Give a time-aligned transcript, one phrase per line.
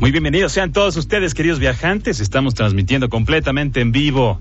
[0.00, 2.18] Muy bienvenidos sean todos ustedes, queridos viajantes.
[2.18, 4.40] Estamos transmitiendo completamente en vivo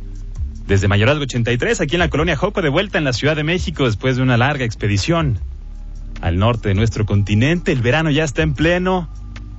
[0.65, 3.85] desde Mayorazgo 83, aquí en la colonia Joco, de vuelta en la Ciudad de México
[3.85, 5.39] después de una larga expedición
[6.21, 7.71] al norte de nuestro continente.
[7.71, 9.09] El verano ya está en pleno.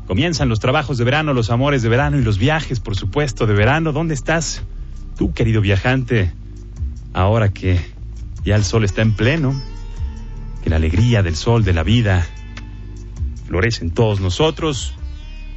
[0.09, 3.55] Comienzan los trabajos de verano, los amores de verano y los viajes, por supuesto, de
[3.55, 3.93] verano.
[3.93, 4.65] ¿Dónde estás
[5.17, 6.33] tú, querido viajante?
[7.13, 7.81] Ahora que
[8.45, 9.55] ya el sol está en pleno,
[10.65, 12.27] que la alegría del sol, de la vida,
[13.47, 14.97] florece en todos nosotros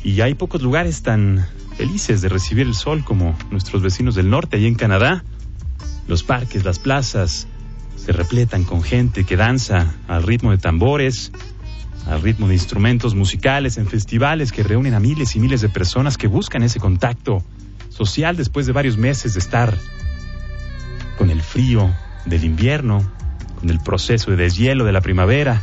[0.04, 1.46] y hay pocos lugares tan
[1.76, 5.24] felices de recibir el sol como nuestros vecinos del norte, allí en Canadá.
[6.08, 7.48] Los parques, las plazas
[7.96, 11.32] se repletan con gente que danza al ritmo de tambores,
[12.06, 16.18] al ritmo de instrumentos musicales en festivales que reúnen a miles y miles de personas
[16.18, 17.44] que buscan ese contacto
[17.90, 19.78] social después de varios meses de estar
[21.18, 21.94] con el frío
[22.26, 23.02] del invierno,
[23.60, 25.62] con el proceso de deshielo de la primavera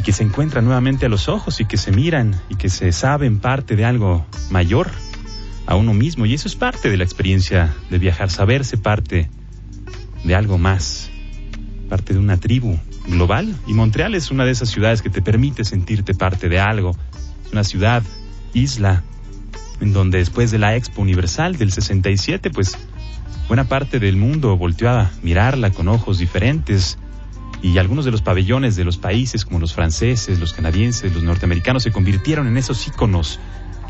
[0.00, 2.90] y que se encuentran nuevamente a los ojos y que se miran y que se
[2.90, 4.90] saben parte de algo mayor
[5.66, 6.24] a uno mismo.
[6.24, 9.28] Y eso es parte de la experiencia de viajar, saberse parte
[10.24, 11.10] de algo más,
[11.90, 12.78] parte de una tribu
[13.08, 13.54] global.
[13.66, 16.96] Y Montreal es una de esas ciudades que te permite sentirte parte de algo.
[17.44, 18.02] Es una ciudad,
[18.54, 19.02] isla,
[19.82, 22.78] en donde después de la Expo Universal del 67, pues
[23.48, 26.96] buena parte del mundo volteó a mirarla con ojos diferentes
[27.62, 31.82] y algunos de los pabellones de los países como los franceses, los canadienses, los norteamericanos
[31.82, 33.38] se convirtieron en esos íconos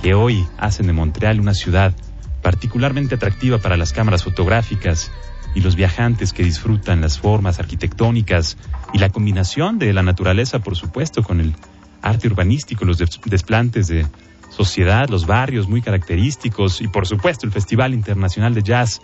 [0.02, 1.94] que hoy hacen de Montreal una ciudad
[2.42, 5.10] particularmente atractiva para las cámaras fotográficas
[5.54, 8.56] y los viajantes que disfrutan las formas arquitectónicas
[8.92, 11.54] y la combinación de la naturaleza, por supuesto, con el
[12.02, 14.06] arte urbanístico, los desplantes de
[14.48, 19.00] sociedad, los barrios muy característicos y, por supuesto, el Festival Internacional de Jazz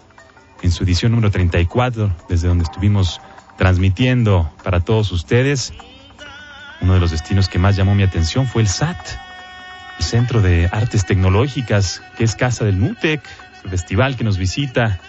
[0.63, 3.21] en su edición número 34, desde donde estuvimos
[3.57, 5.73] transmitiendo para todos ustedes.
[6.81, 8.99] Uno de los destinos que más llamó mi atención fue el SAT,
[9.99, 13.23] el Centro de Artes Tecnológicas, que es casa del MUTEC,
[13.65, 15.01] el festival que nos visita.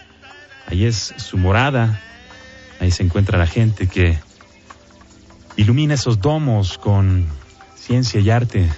[0.67, 1.99] Ahí es su morada,
[2.79, 4.17] ahí se encuentra la gente que
[5.55, 7.27] ilumina esos domos con
[7.75, 8.69] ciencia y arte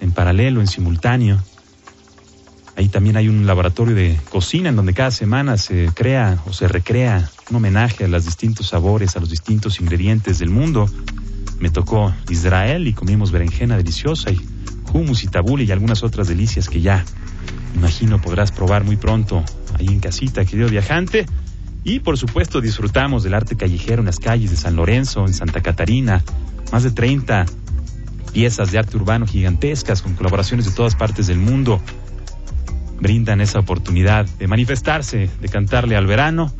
[0.00, 1.38] en paralelo, en simultáneo.
[2.76, 6.66] Ahí también hay un laboratorio de cocina en donde cada semana se crea o se
[6.66, 10.90] recrea un homenaje a los distintos sabores, a los distintos ingredientes del mundo.
[11.60, 14.40] Me tocó Israel y comimos berenjena deliciosa y
[14.92, 17.04] hummus y tabule y algunas otras delicias que ya
[17.76, 19.44] imagino podrás probar muy pronto
[19.78, 21.26] ahí en casita, querido viajante.
[21.84, 25.60] Y por supuesto disfrutamos del arte callejero en las calles de San Lorenzo, en Santa
[25.60, 26.24] Catarina,
[26.72, 27.46] más de 30
[28.32, 31.80] piezas de arte urbano gigantescas con colaboraciones de todas partes del mundo
[33.04, 36.50] brindan esa oportunidad de manifestarse, de cantarle al verano.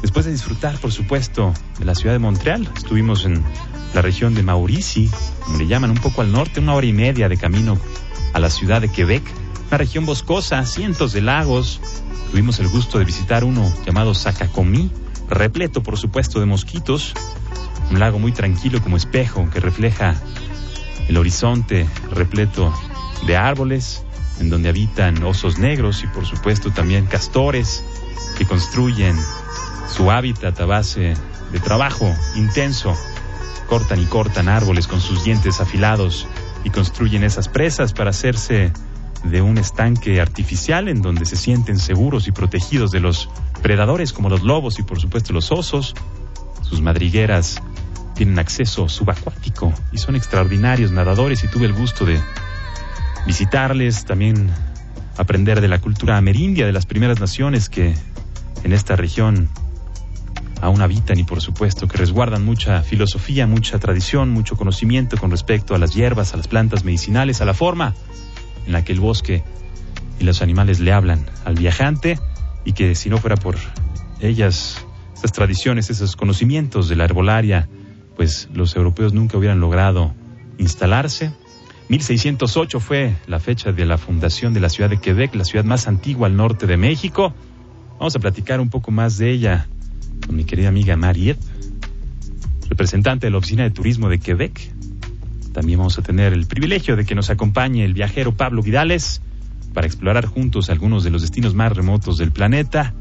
[0.00, 3.44] Después de disfrutar, por supuesto, de la ciudad de Montreal, estuvimos en
[3.92, 5.10] la región de Maurici,
[5.44, 7.78] como le llaman, un poco al norte, una hora y media de camino
[8.32, 9.22] a la ciudad de Quebec,
[9.68, 11.82] una región boscosa, cientos de lagos.
[12.30, 14.90] Tuvimos el gusto de visitar uno llamado Sacacomí,
[15.28, 17.12] repleto, por supuesto, de mosquitos,
[17.90, 20.14] un lago muy tranquilo como espejo que refleja
[21.06, 22.72] el horizonte repleto
[23.26, 24.06] de árboles,
[24.40, 27.84] en donde habitan osos negros y por supuesto también castores
[28.36, 29.16] que construyen
[29.88, 31.14] su hábitat a base
[31.52, 32.96] de trabajo intenso.
[33.68, 36.26] Cortan y cortan árboles con sus dientes afilados
[36.64, 38.72] y construyen esas presas para hacerse
[39.24, 43.28] de un estanque artificial en donde se sienten seguros y protegidos de los
[43.62, 45.94] predadores como los lobos y por supuesto los osos.
[46.62, 47.62] Sus madrigueras
[48.14, 52.20] tienen acceso subacuático y son extraordinarios nadadores y tuve el gusto de
[53.26, 54.50] visitarles, también
[55.16, 57.94] aprender de la cultura amerindia de las primeras naciones que
[58.64, 59.48] en esta región
[60.60, 65.74] aún habitan y por supuesto que resguardan mucha filosofía, mucha tradición, mucho conocimiento con respecto
[65.74, 67.94] a las hierbas, a las plantas medicinales, a la forma
[68.66, 69.42] en la que el bosque
[70.20, 72.18] y los animales le hablan al viajante
[72.64, 73.56] y que si no fuera por
[74.20, 74.86] ellas,
[75.16, 77.68] esas tradiciones, esos conocimientos de la herbolaria,
[78.16, 80.14] pues los europeos nunca hubieran logrado
[80.58, 81.32] instalarse
[81.88, 85.88] 1608 fue la fecha de la fundación de la ciudad de Quebec, la ciudad más
[85.88, 87.34] antigua al norte de México.
[87.98, 89.68] Vamos a platicar un poco más de ella
[90.26, 91.42] con mi querida amiga Mariette,
[92.68, 94.72] representante de la Oficina de Turismo de Quebec.
[95.52, 99.20] También vamos a tener el privilegio de que nos acompañe el viajero Pablo Vidales
[99.74, 102.94] para explorar juntos algunos de los destinos más remotos del planeta.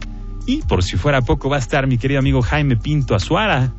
[0.46, 3.74] Y por si fuera poco va a estar mi querido amigo Jaime Pinto Azuara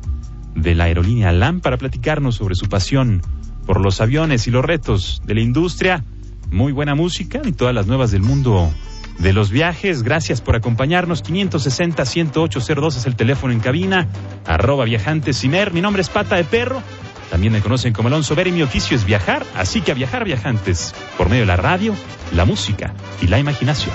[0.55, 3.21] de la aerolínea LAM para platicarnos sobre su pasión
[3.65, 6.03] por los aviones y los retos de la industria.
[6.51, 8.71] Muy buena música y todas las nuevas del mundo
[9.19, 10.03] de los viajes.
[10.03, 11.23] Gracias por acompañarnos.
[11.23, 14.07] 560-10802 es el teléfono en cabina.
[14.45, 16.81] Arroba viajantes Mi nombre es Pata de Perro.
[17.29, 19.45] También me conocen como Alonso Ver y mi oficio es viajar.
[19.55, 21.95] Así que a viajar viajantes por medio de la radio,
[22.31, 23.93] la música y la imaginación.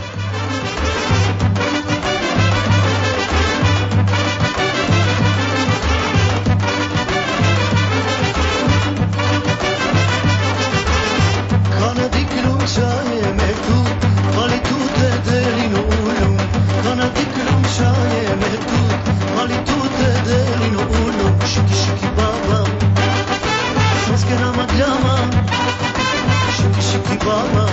[27.28, 27.68] bana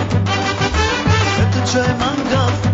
[1.42, 2.65] Öteceğim en gafet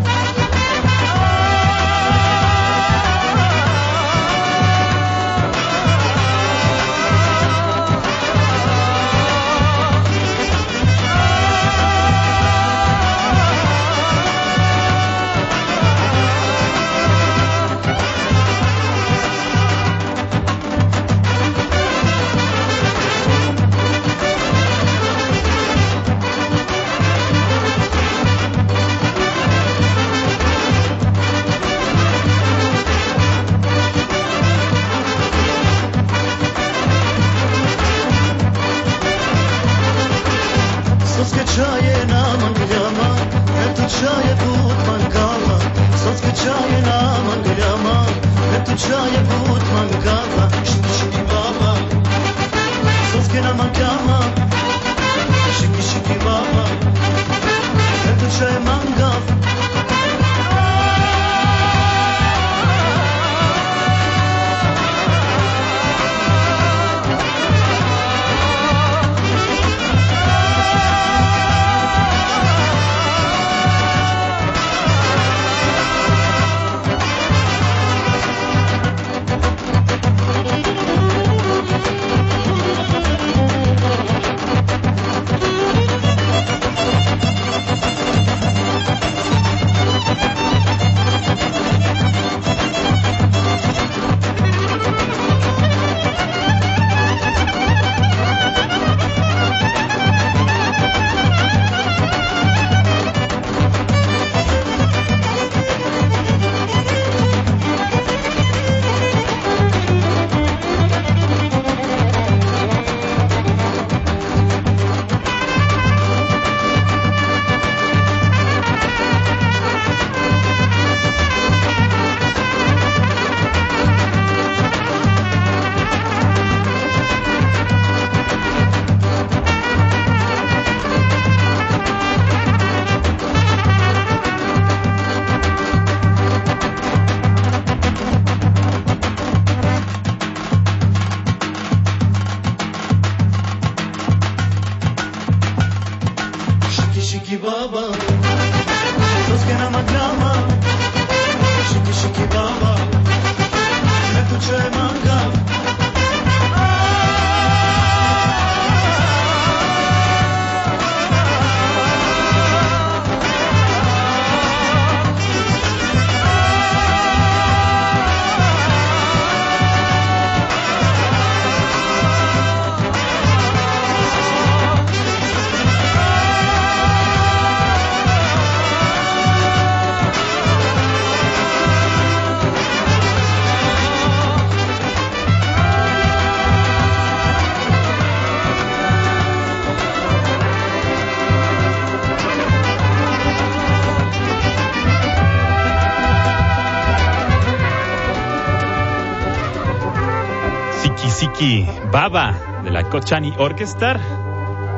[201.93, 204.01] Baba de la Kochani Orchestra,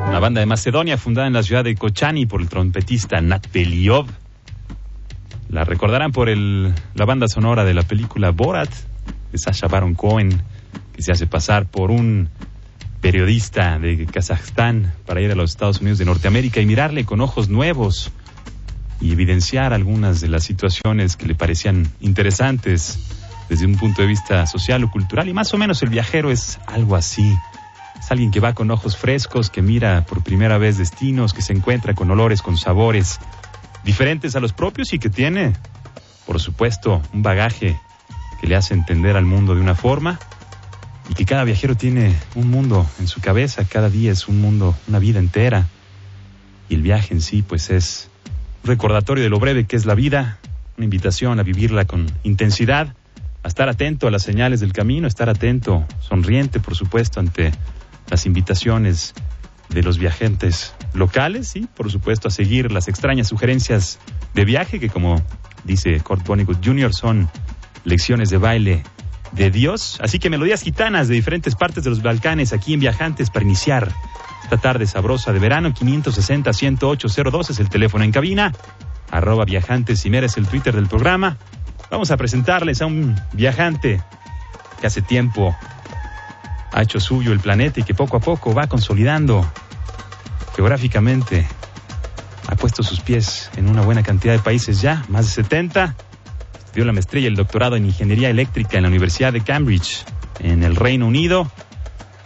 [0.09, 4.07] una banda de Macedonia fundada en la ciudad de Kochani por el trompetista Nat Beliov.
[5.47, 8.69] La recordarán por la banda sonora de la película Borat
[9.31, 10.41] de Sasha Baron Cohen,
[10.93, 12.27] que se hace pasar por un
[12.99, 17.47] periodista de Kazajstán para ir a los Estados Unidos de Norteamérica y mirarle con ojos
[17.47, 18.11] nuevos
[18.99, 23.14] y evidenciar algunas de las situaciones que le parecían interesantes
[23.49, 26.59] desde un punto de vista social o cultural y más o menos el viajero es
[26.67, 27.37] algo así.
[27.99, 31.53] Es alguien que va con ojos frescos, que mira por primera vez destinos, que se
[31.53, 33.19] encuentra con olores, con sabores
[33.83, 35.53] diferentes a los propios y que tiene,
[36.25, 37.79] por supuesto, un bagaje
[38.41, 40.19] que le hace entender al mundo de una forma
[41.09, 44.75] y que cada viajero tiene un mundo en su cabeza, cada día es un mundo,
[44.87, 45.67] una vida entera.
[46.67, 48.09] Y el viaje en sí, pues es
[48.63, 50.39] un recordatorio de lo breve que es la vida,
[50.77, 52.95] una invitación a vivirla con intensidad,
[53.45, 57.51] a estar atento a las señales del camino, a estar atento, sonriente, por supuesto, ante
[58.09, 59.13] las invitaciones
[59.69, 63.99] de los viajantes locales y, por supuesto, a seguir las extrañas sugerencias
[64.33, 65.21] de viaje que, como
[65.63, 67.29] dice Kurt Vonnegut Jr., son
[67.83, 68.83] lecciones de baile
[69.33, 69.99] de Dios.
[70.01, 73.91] Así que melodías gitanas de diferentes partes de los Balcanes aquí en Viajantes para iniciar
[74.41, 75.69] esta tarde sabrosa de verano.
[75.69, 78.53] 560-108-02 es el teléfono en cabina.
[79.11, 81.37] Arroba Viajantes y es el Twitter del programa.
[81.89, 84.01] Vamos a presentarles a un viajante
[84.79, 85.55] que hace tiempo
[86.71, 89.49] ha hecho suyo el planeta y que poco a poco va consolidando
[90.55, 91.47] geográficamente.
[92.47, 95.95] Ha puesto sus pies en una buena cantidad de países ya, más de 70
[96.75, 100.03] dio la maestría y el doctorado en Ingeniería Eléctrica en la Universidad de Cambridge,
[100.39, 101.49] en el Reino Unido.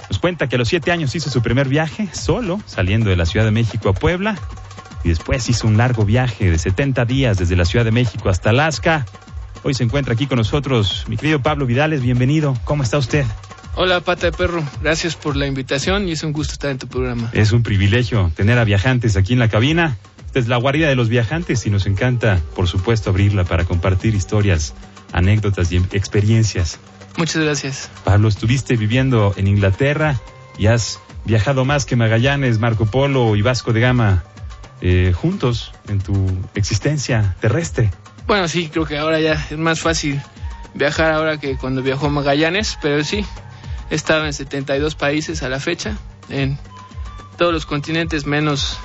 [0.09, 3.27] Nos cuenta que a los siete años hizo su primer viaje solo, saliendo de la
[3.27, 4.35] Ciudad de México a Puebla,
[5.03, 8.49] y después hizo un largo viaje de 70 días desde la Ciudad de México hasta
[8.49, 9.05] Alaska.
[9.63, 12.57] Hoy se encuentra aquí con nosotros mi querido Pablo Vidales, bienvenido.
[12.63, 13.25] ¿Cómo está usted?
[13.75, 14.63] Hola, pata de perro.
[14.81, 17.29] Gracias por la invitación y es un gusto estar en tu programa.
[17.33, 19.97] Es un privilegio tener a viajantes aquí en la cabina.
[20.25, 24.15] Esta es la guarida de los viajantes y nos encanta, por supuesto, abrirla para compartir
[24.15, 24.73] historias,
[25.11, 26.79] anécdotas y experiencias.
[27.17, 27.91] Muchas gracias.
[28.03, 30.19] Pablo, estuviste viviendo en Inglaterra
[30.57, 34.23] y has viajado más que Magallanes, Marco Polo y Vasco de Gama
[34.81, 36.13] eh, juntos en tu
[36.55, 37.91] existencia terrestre.
[38.29, 40.21] Bueno, sí, creo que ahora ya es más fácil
[40.75, 43.25] viajar ahora que cuando viajó Magallanes, pero sí,
[43.89, 45.97] he estado en 72 países a la fecha,
[46.29, 46.55] en
[47.39, 48.77] todos los continentes menos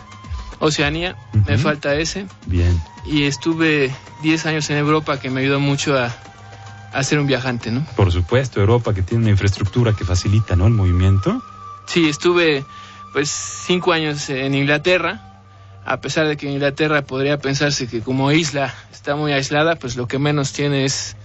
[0.61, 1.15] Oceanía,
[1.47, 2.27] me falta ese.
[2.47, 2.81] Bien.
[3.05, 7.85] Y estuve 10 años en Europa que me ayudó mucho a, ser un viajante, ¿no?
[7.97, 10.67] Por supuesto, Europa que tiene una infraestructura que facilita, ¿no?
[10.69, 11.43] El movimiento.
[11.85, 12.65] Sí, estuve
[13.13, 13.29] pues
[13.67, 15.34] 5 años en Inglaterra.
[15.85, 20.09] A pesar de que Inglaterra podría pensarse que como isla está muy aislada, pues lo
[20.09, 21.17] que menos tiene es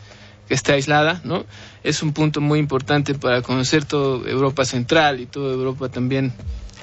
[0.50, 1.46] que está aislada, ¿no?
[1.84, 6.34] Es un punto muy importante para conocer toda Europa Central y toda Europa también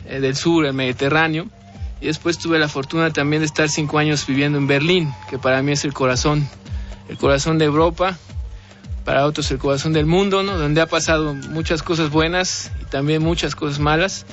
[0.06, 1.48] eh, del sur, el Mediterráneo.
[2.00, 5.62] Y después tuve la fortuna también de estar cinco años viviendo en Berlín, que para
[5.62, 6.48] mí es el corazón,
[7.08, 8.16] el corazón de Europa,
[9.04, 10.56] para otros el corazón del mundo, ¿no?
[10.58, 14.26] Donde ha pasado muchas cosas buenas y también muchas cosas malas.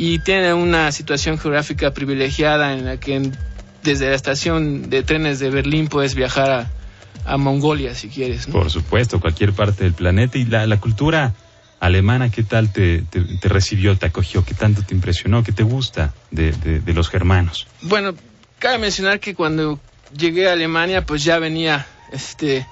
[0.00, 3.32] Y tiene una situación geográfica privilegiada en la que
[3.82, 6.70] desde la estación de trenes de Berlín puedes viajar a,
[7.24, 8.46] a Mongolia si quieres.
[8.46, 8.52] ¿no?
[8.52, 10.38] Por supuesto, cualquier parte del planeta.
[10.38, 11.34] Y la, la cultura
[11.80, 14.44] alemana, ¿qué tal te, te, recibió, te acogió?
[14.44, 15.42] ¿Qué tanto te impresionó?
[15.42, 17.66] ¿Qué te gusta de, de, los germanos?
[17.82, 18.14] Bueno,
[18.60, 19.80] cabe mencionar que cuando
[20.16, 22.66] llegué a Alemania, pues ya venía este,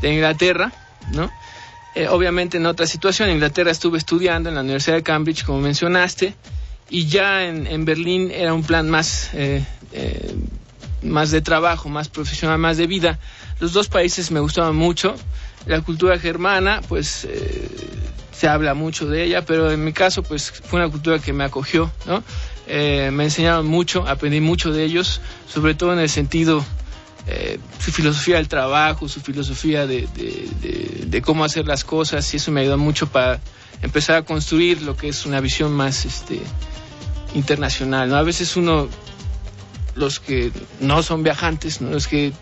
[0.00, 0.72] de Inglaterra,
[1.12, 1.30] ¿no?
[1.94, 5.60] Eh, obviamente en otra situación, en Inglaterra estuve estudiando en la Universidad de Cambridge, como
[5.60, 6.34] mencionaste,
[6.92, 10.34] y ya en, en Berlín era un plan más, eh, eh,
[11.02, 13.18] más de trabajo, más profesional, más de vida.
[13.58, 15.14] Los dos países me gustaban mucho.
[15.66, 17.26] La cultura germana, pues
[18.32, 21.44] se habla mucho de ella, pero en mi caso pues fue una cultura que me
[21.44, 22.24] acogió, ¿no?
[22.66, 26.64] Eh, me enseñaron mucho, aprendí mucho de ellos, sobre todo en el sentido,
[27.28, 30.08] eh, su filosofía del trabajo, su filosofía de,
[31.06, 33.38] de, cómo hacer las cosas, y eso me ayudó mucho para
[33.80, 36.40] empezar a construir lo que es una visión más este,
[37.34, 38.16] internacional, ¿no?
[38.16, 38.88] A veces uno,
[39.94, 41.90] los que no son viajantes, ¿no?
[41.90, 42.32] los que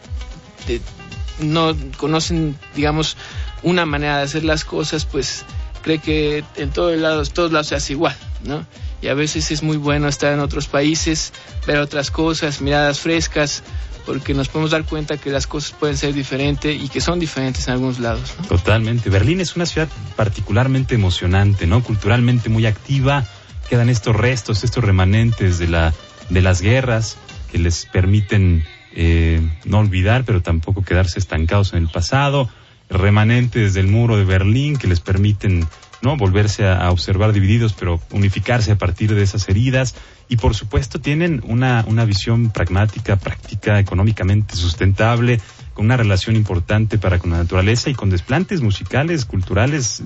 [1.41, 3.17] no conocen, digamos,
[3.63, 5.45] una manera de hacer las cosas, pues
[5.83, 8.67] cree que en todos lados, todos lados se hace igual, ¿no?
[9.03, 11.33] Y a veces es muy bueno estar en otros países,
[11.67, 13.63] ver otras cosas, miradas frescas,
[14.05, 17.67] porque nos podemos dar cuenta que las cosas pueden ser diferentes y que son diferentes
[17.69, 18.33] en algunos lados.
[18.49, 19.09] Totalmente.
[19.09, 21.83] Berlín es una ciudad particularmente emocionante, ¿no?
[21.83, 23.27] Culturalmente muy activa.
[23.71, 25.95] Quedan estos restos, estos remanentes de la
[26.29, 27.17] de las guerras
[27.51, 32.51] que les permiten eh, no olvidar, pero tampoco quedarse estancados en el pasado
[32.91, 35.67] remanentes del muro de Berlín que les permiten
[36.03, 39.95] no volverse a, observar divididos, pero unificarse a partir de esas heridas.
[40.29, 45.41] Y por supuesto tienen una, una visión pragmática, práctica, económicamente sustentable,
[45.75, 50.03] con una relación importante para con la naturaleza y con desplantes musicales, culturales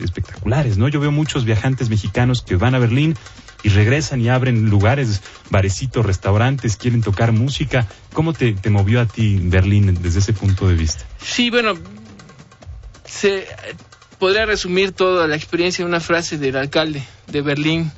[0.00, 0.88] espectaculares, ¿no?
[0.88, 3.16] Yo veo muchos viajantes mexicanos que van a Berlín
[3.62, 7.86] y regresan y abren lugares, barecitos, restaurantes, quieren tocar música.
[8.12, 11.04] ¿Cómo te, te movió a ti Berlín desde ese punto de vista?
[11.18, 11.74] Sí, bueno,
[13.06, 13.46] se,
[14.18, 17.90] podría resumir toda la experiencia en una frase del alcalde de Berlín.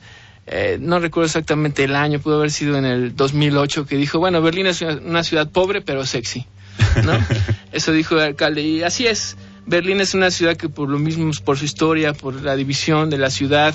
[0.46, 4.42] Eh, no recuerdo exactamente el año, pudo haber sido en el 2008, que dijo, bueno,
[4.42, 6.46] Berlín es una, ciudad pobre pero sexy.
[7.04, 7.12] ¿No?
[7.72, 8.62] Eso dijo el alcalde.
[8.62, 9.36] Y así es.
[9.66, 13.18] Berlín es una ciudad que por lo mismo, por su historia, por la división de
[13.18, 13.74] la ciudad,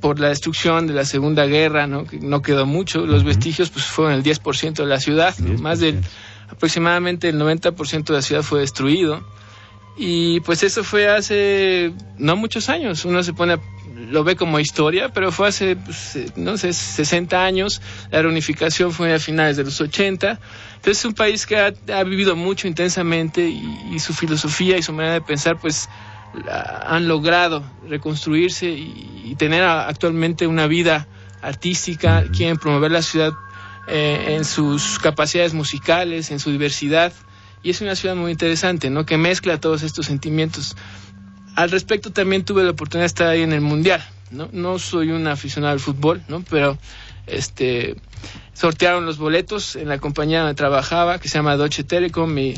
[0.00, 2.04] por la destrucción de la Segunda Guerra, ¿no?
[2.04, 6.00] que no quedó mucho, los vestigios pues fueron el 10% de la ciudad, más del
[6.48, 9.24] aproximadamente el 90% de la ciudad fue destruido.
[9.96, 13.04] Y pues eso fue hace no muchos años.
[13.04, 13.58] Uno se pone,
[13.96, 17.80] lo ve como historia, pero fue hace, pues, eh, no sé, 60 años.
[18.10, 20.38] La reunificación fue a finales de los 80.
[20.76, 25.14] Entonces es un país que ha, vivido mucho intensamente y, su filosofía y su manera
[25.14, 25.88] de pensar, pues
[26.86, 31.08] han logrado reconstruirse y, tener actualmente una vida
[31.42, 32.24] artística.
[32.34, 33.32] Quieren promover la ciudad
[33.88, 37.12] eh, en sus capacidades musicales, en su diversidad
[37.66, 39.04] y es una ciudad muy interesante, ¿no?
[39.04, 40.76] Que mezcla todos estos sentimientos.
[41.56, 44.48] Al respecto también tuve la oportunidad de estar ahí en el Mundial, ¿no?
[44.52, 46.44] No soy un aficionado al fútbol, ¿no?
[46.48, 46.78] Pero
[47.26, 47.96] este
[48.52, 52.54] sortearon los boletos en la compañía donde trabajaba, que se llama Deutsche Telekom y,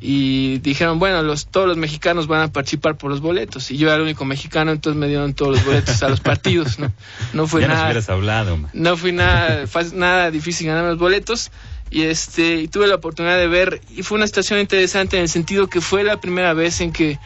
[0.00, 3.70] y dijeron, bueno, los, todos los mexicanos van a participar por los boletos.
[3.70, 6.78] Y yo era el único mexicano, entonces me dieron todos los boletos a los partidos,
[6.78, 6.92] ¿no?
[7.32, 7.92] No fue nada.
[8.08, 9.64] hablado, No fue nada,
[9.94, 11.50] nada difícil ganar los boletos
[11.90, 15.28] y este y tuve la oportunidad de ver y fue una situación interesante en el
[15.28, 17.18] sentido que fue la primera vez en que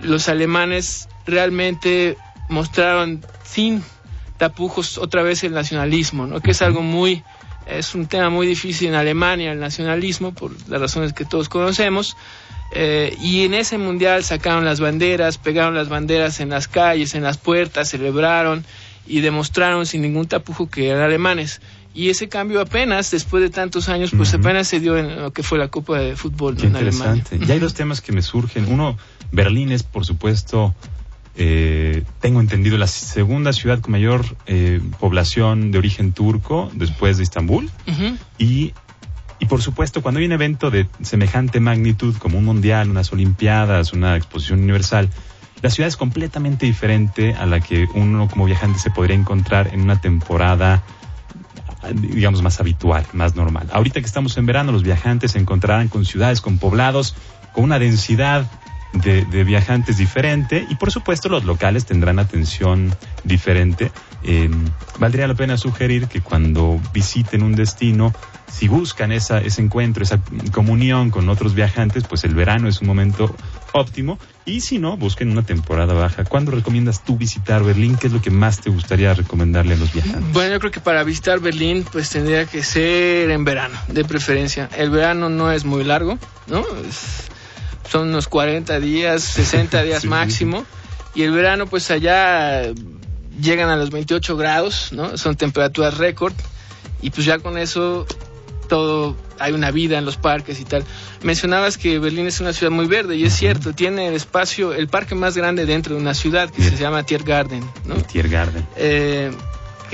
[0.00, 2.16] los alemanes realmente
[2.48, 3.82] mostraron sin
[4.36, 6.40] tapujos otra vez el nacionalismo, ¿no?
[6.40, 7.22] que es algo muy
[7.66, 12.16] es un tema muy difícil en Alemania el nacionalismo por las razones que todos conocemos
[12.72, 17.22] eh, y en ese mundial sacaron las banderas, pegaron las banderas en las calles, en
[17.22, 18.64] las puertas, celebraron
[19.06, 21.60] y demostraron sin ningún tapujo que eran alemanes
[21.94, 25.44] y ese cambio apenas, después de tantos años, pues apenas se dio en lo que
[25.44, 27.38] fue la Copa de Fútbol en interesante.
[27.40, 28.66] Y hay dos temas que me surgen.
[28.66, 28.98] Uno,
[29.34, 30.74] Berlín es, por supuesto,
[31.36, 37.24] eh, tengo entendido, la segunda ciudad con mayor eh, población de origen turco después de
[37.24, 37.70] Estambul.
[38.38, 38.72] y,
[39.40, 43.92] y, por supuesto, cuando hay un evento de semejante magnitud como un mundial, unas olimpiadas,
[43.92, 45.10] una exposición universal,
[45.60, 49.80] la ciudad es completamente diferente a la que uno como viajante se podría encontrar en
[49.80, 50.82] una temporada
[51.92, 53.68] digamos, más habitual, más normal.
[53.70, 57.14] Ahorita que estamos en verano, los viajantes se encontrarán con ciudades, con poblados,
[57.52, 58.46] con una densidad
[58.94, 63.92] de, viajantes diferente y por supuesto los locales tendrán atención diferente.
[64.22, 64.48] Eh,
[64.98, 68.12] valdría la pena sugerir que cuando visiten un destino,
[68.50, 70.20] si buscan esa, ese encuentro, esa
[70.52, 73.34] comunión con otros viajantes, pues el verano es un momento
[73.72, 74.18] óptimo.
[74.46, 76.24] Y si no, busquen una temporada baja.
[76.24, 77.96] ¿Cuándo recomiendas tú visitar Berlín?
[77.96, 80.32] ¿Qué es lo que más te gustaría recomendarle a los viajantes?
[80.32, 84.68] Bueno, yo creo que para visitar Berlín, pues tendría que ser en verano, de preferencia.
[84.76, 86.64] El verano no es muy largo, ¿no?
[87.88, 90.64] Son unos 40 días, 60 días máximo.
[91.14, 92.72] Y el verano, pues allá
[93.40, 95.16] llegan a los 28 grados, ¿no?
[95.16, 96.34] Son temperaturas récord.
[97.00, 98.06] Y pues ya con eso
[98.68, 100.84] todo, hay una vida en los parques y tal.
[101.22, 104.88] Mencionabas que Berlín es una ciudad muy verde y es cierto, tiene el espacio, el
[104.88, 107.96] parque más grande dentro de una ciudad que se llama Tiergarten, ¿no?
[107.96, 108.66] Tiergarten.
[108.76, 109.30] Eh,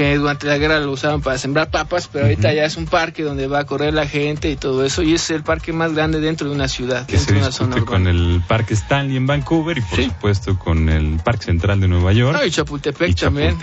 [0.00, 3.22] que durante la guerra lo usaban para sembrar papas, pero ahorita ya es un parque
[3.22, 6.20] donde va a correr la gente y todo eso, y es el parque más grande
[6.20, 10.02] dentro de una ciudad, que se de con el Parque Stanley en Vancouver y por
[10.02, 12.40] supuesto con el Parque Central de Nueva York.
[12.46, 13.58] y Chapultepec, también.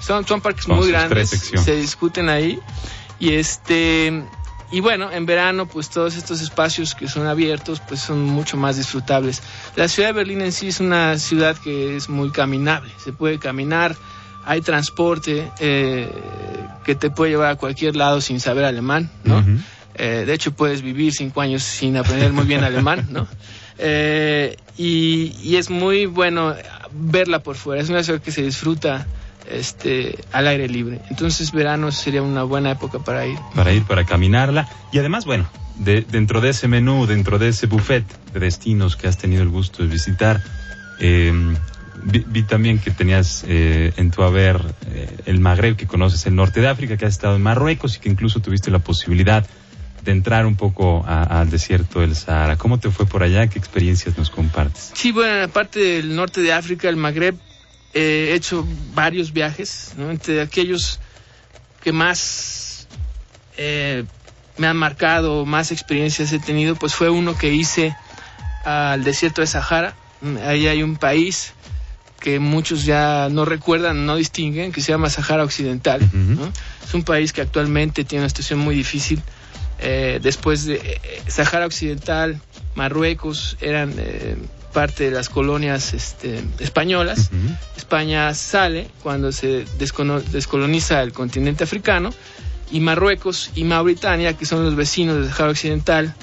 [0.00, 2.58] Son, son parques muy grandes, se discuten ahí.
[3.20, 4.24] Y este
[4.72, 8.76] y bueno, en verano, pues todos estos espacios que son abiertos, pues son mucho más
[8.76, 9.42] disfrutables.
[9.76, 13.38] La ciudad de Berlín en sí es una ciudad que es muy caminable, se puede
[13.38, 13.96] caminar,
[14.48, 16.10] hay transporte eh,
[16.82, 19.44] que te puede llevar a cualquier lado sin saber alemán, ¿no?
[19.94, 23.28] Eh, de hecho, puedes vivir cinco años sin aprender muy bien alemán, ¿no?
[23.76, 26.54] Eh, y, y, es muy bueno
[26.92, 27.82] verla por fuera.
[27.82, 29.06] Es una ciudad que se disfruta
[29.50, 31.02] este, al aire libre.
[31.10, 33.38] Entonces, verano sería una buena época para ir.
[33.54, 34.66] Para ir, para caminarla.
[34.92, 39.08] Y además, bueno, de, dentro de ese menú, dentro de ese buffet de destinos que
[39.08, 40.42] has tenido el gusto de visitar,
[41.00, 41.32] eh,
[42.04, 46.60] Vi, también que tenías eh, en tu haber eh, el Magreb, que conoces el norte
[46.60, 49.46] de África, que has estado en Marruecos y que incluso tuviste la posibilidad
[50.04, 52.56] de entrar un poco al desierto del Sahara.
[52.56, 53.46] ¿Cómo te fue por allá?
[53.48, 54.92] ¿Qué experiencias nos compartes?
[54.94, 57.34] Sí, bueno, aparte del norte de África, el Magreb,
[57.92, 61.00] he hecho varios viajes, entre aquellos
[61.82, 62.86] que más
[63.56, 64.04] eh,
[64.56, 67.96] me han marcado, más experiencias he tenido, pues fue uno que hice
[68.64, 69.94] al desierto de Sahara.
[70.44, 71.52] Ahí hay un país
[72.20, 76.00] que muchos ya no recuerdan, no distinguen, que se llama Sahara Occidental.
[76.86, 79.22] Es un país que actualmente tiene una situación muy difícil.
[79.80, 82.40] Eh, después de eh, Sahara Occidental,
[82.74, 84.36] Marruecos eran eh,
[84.72, 87.30] parte de las colonias este, españolas.
[87.76, 92.12] España sale cuando se descoloniza el continente africano
[92.70, 96.14] y Marruecos y Mauritania, que son los vecinos del Sahara Occidental,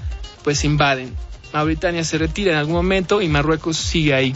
[0.44, 1.16] pues invaden.
[1.54, 4.36] Mauritania se retira en algún momento y Marruecos sigue ahí.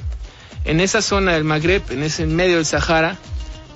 [0.66, 3.18] En esa zona del Magreb, en ese medio del Sahara,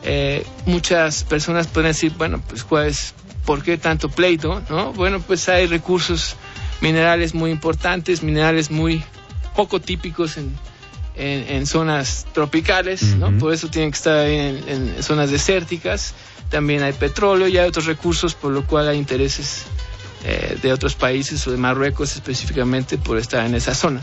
[0.03, 3.13] eh, muchas personas pueden decir, bueno, pues cuál es,
[3.45, 4.61] ¿por qué tanto pleito?
[4.69, 4.93] ¿no?
[4.93, 6.35] Bueno, pues hay recursos
[6.81, 9.03] minerales muy importantes, minerales muy
[9.55, 10.53] poco típicos en,
[11.15, 13.31] en, en zonas tropicales, ¿no?
[13.37, 16.13] Por eso tienen que estar ahí en, en zonas desérticas.
[16.49, 19.63] También hay petróleo y hay otros recursos, por lo cual hay intereses
[20.25, 24.01] eh, de otros países o de Marruecos específicamente por estar en esa zona.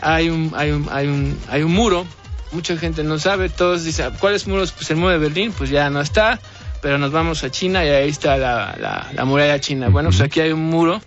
[0.00, 2.06] Hay un, hay un, hay un, hay un muro,
[2.52, 4.72] mucha gente no sabe, todos dicen, ¿cuáles muros?
[4.72, 6.40] Pues el muro de Berlín, pues ya no está,
[6.80, 9.88] pero nos vamos a China y ahí está la, la, la muralla china.
[9.88, 11.00] Bueno, pues aquí hay un muro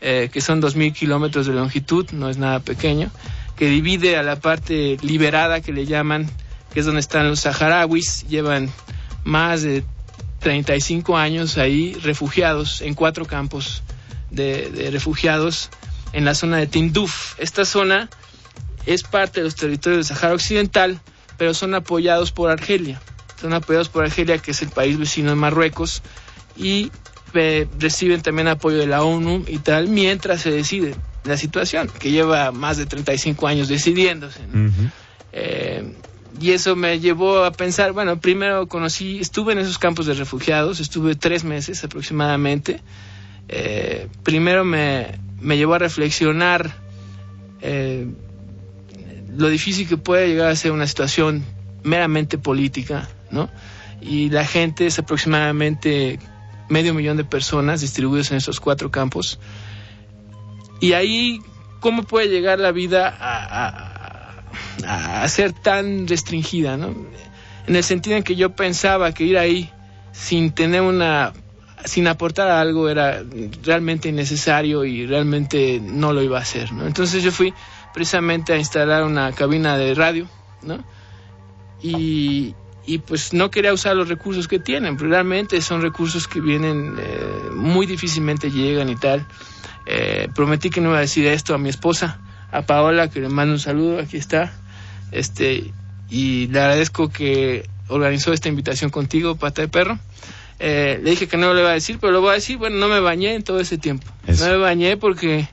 [0.00, 3.10] eh, que son 2.000 kilómetros de longitud, no es nada pequeño,
[3.56, 6.30] que divide a la parte liberada que le llaman,
[6.72, 8.70] que es donde están los saharauis, llevan
[9.24, 9.84] más de
[10.40, 13.82] 35 años ahí refugiados en cuatro campos
[14.30, 15.70] de, de refugiados
[16.12, 17.34] en la zona de Tinduf.
[17.40, 18.10] Esta zona
[18.86, 21.00] es parte de los territorios del Sahara Occidental,
[21.36, 23.00] pero son apoyados por Argelia.
[23.40, 26.02] Son apoyados por Argelia, que es el país vecino de Marruecos,
[26.56, 26.90] y
[27.34, 30.94] eh, reciben también apoyo de la ONU y tal, mientras se decide
[31.24, 34.40] la situación, que lleva más de 35 años decidiéndose.
[35.32, 35.92] Eh,
[36.40, 40.80] y eso me llevó a pensar, bueno, primero conocí, estuve en esos campos de refugiados,
[40.80, 42.80] estuve tres meses aproximadamente.
[43.48, 46.74] Eh, primero me, me llevó a reflexionar
[47.60, 48.06] eh,
[49.36, 51.44] lo difícil que puede llegar a ser una situación
[51.82, 53.48] meramente política, ¿no?
[54.00, 56.18] Y la gente es aproximadamente
[56.68, 59.38] medio millón de personas distribuidas en esos cuatro campos.
[60.80, 61.40] Y ahí,
[61.80, 63.68] ¿cómo puede llegar la vida a,
[64.86, 66.94] a- a ser tan restringida, ¿no?
[67.66, 69.70] En el sentido en que yo pensaba que ir ahí
[70.12, 71.32] sin tener una,
[71.84, 73.22] sin aportar algo era
[73.64, 76.86] realmente innecesario y realmente no lo iba a hacer, ¿no?
[76.86, 77.52] Entonces yo fui
[77.96, 80.28] precisamente a instalar una cabina de radio,
[80.60, 80.84] ¿no?
[81.82, 82.54] Y,
[82.84, 86.94] y pues no quería usar los recursos que tienen, pero realmente son recursos que vienen,
[86.98, 89.26] eh, muy difícilmente llegan y tal.
[89.86, 92.20] Eh, prometí que no iba a decir esto a mi esposa,
[92.52, 94.52] a Paola, que le mando un saludo, aquí está.
[95.10, 95.72] Este,
[96.10, 99.98] y le agradezco que organizó esta invitación contigo, Pata de Perro.
[100.58, 102.76] Eh, le dije que no lo iba a decir, pero lo voy a decir, bueno,
[102.76, 104.06] no me bañé en todo ese tiempo.
[104.26, 104.44] Eso.
[104.44, 105.48] No me bañé porque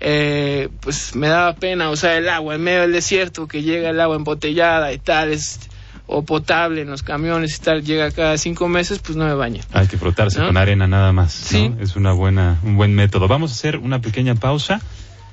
[0.00, 4.00] eh, pues me daba pena usar el agua en medio del desierto, que llega el
[4.00, 5.60] agua embotellada y tal, es,
[6.06, 9.60] o potable en los camiones y tal, llega cada cinco meses, pues no me bañé.
[9.72, 10.46] Hay que frotarse ¿No?
[10.46, 11.40] con arena nada más.
[11.40, 11.58] ¿no?
[11.58, 11.72] Sí.
[11.80, 13.28] Es una buena, un buen método.
[13.28, 14.80] Vamos a hacer una pequeña pausa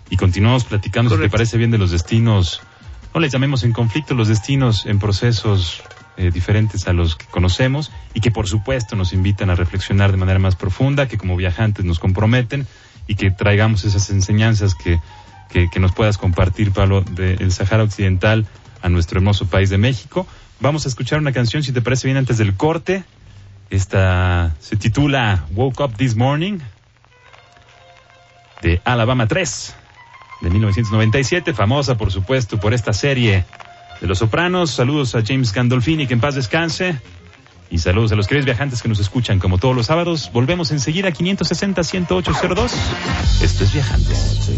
[0.10, 2.62] y continuamos platicando, si te parece bien, de los destinos,
[3.14, 5.84] no les llamemos en conflicto, los destinos en procesos
[6.18, 10.18] eh, diferentes a los que conocemos y que por supuesto nos invitan a reflexionar de
[10.18, 12.68] manera más profunda, que como viajantes nos comprometen
[13.08, 15.00] y que traigamos esas enseñanzas que,
[15.50, 18.46] que, nos puedas compartir, Pablo, del Sahara Occidental
[18.82, 20.28] a nuestro hermoso país de México.
[20.60, 23.04] Vamos a escuchar una canción, si te parece bien, antes del corte.
[23.70, 26.60] Esta se titula Woke Up This Morning
[28.62, 29.76] de Alabama 3
[30.42, 33.46] de 1997, famosa por supuesto por esta serie
[34.00, 34.72] de Los Sopranos.
[34.72, 37.00] Saludos a James Gandolfini, que en paz descanse.
[37.74, 40.30] Y saludos a los queridos viajantes que nos escuchan como todos los sábados.
[40.32, 42.72] Volvemos enseguida a 560-10802.
[43.42, 44.52] Esto es Viajantes.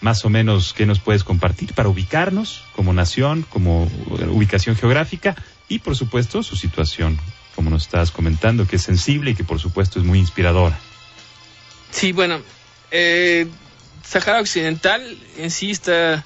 [0.01, 3.90] Más o menos, ¿qué nos puedes compartir para ubicarnos como nación, como
[4.31, 5.35] ubicación geográfica
[5.68, 7.18] y, por supuesto, su situación
[7.59, 10.79] como nos estás comentando, que es sensible y que por supuesto es muy inspiradora.
[11.90, 12.40] Sí, bueno,
[12.92, 13.49] eh,
[14.05, 16.25] Sahara Occidental en sí está,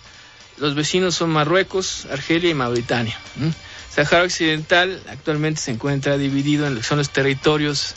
[0.58, 3.18] los vecinos son Marruecos, Argelia y Mauritania.
[3.90, 7.94] Sahara Occidental actualmente se encuentra dividido en lo que son los territorios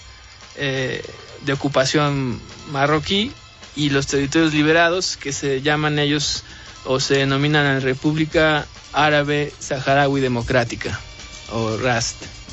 [0.55, 1.03] eh,
[1.41, 2.39] de ocupación
[2.71, 3.33] marroquí
[3.75, 6.45] y los territorios liberados que se llaman ellos
[6.85, 10.97] o se denominan la República Árabe Saharaui Democrática
[11.51, 12.44] o RAST.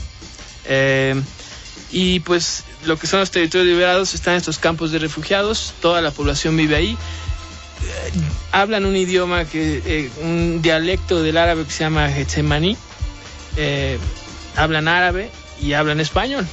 [0.66, 1.20] Eh,
[1.90, 6.10] y pues lo que son los territorios liberados están estos campos de refugiados, toda la
[6.10, 6.92] población vive ahí.
[6.92, 8.12] Eh,
[8.52, 12.76] hablan un idioma que, eh, un dialecto del árabe que se llama Getsemaní.
[14.56, 16.46] hablan árabe y hablan español,